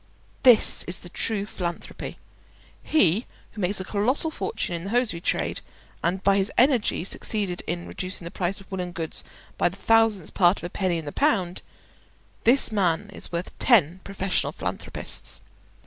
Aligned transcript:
This 0.41 0.81
is 0.85 0.97
the 0.97 1.09
true 1.09 1.45
philanthropy. 1.45 2.17
He 2.81 3.27
who 3.51 3.61
makes 3.61 3.79
a 3.79 3.83
colossal 3.83 4.31
fortune 4.31 4.73
in 4.73 4.85
the 4.85 4.89
hosiery 4.89 5.21
trade, 5.21 5.61
and 6.03 6.23
by 6.23 6.37
his 6.37 6.51
energy 6.57 6.97
has 7.01 7.09
succeeded 7.09 7.61
in 7.67 7.85
reducing 7.87 8.25
the 8.25 8.31
price 8.31 8.59
of 8.59 8.71
woollen 8.71 8.93
goods 8.93 9.23
by 9.59 9.69
the 9.69 9.77
thousandth 9.77 10.33
part 10.33 10.57
of 10.57 10.63
a 10.63 10.71
penny 10.71 10.97
in 10.97 11.05
the 11.05 11.11
pound—this 11.11 12.71
man 12.71 13.11
is 13.13 13.31
worth 13.31 13.55
ten 13.59 13.99
professional 14.03 14.51
philanthropists. 14.51 15.41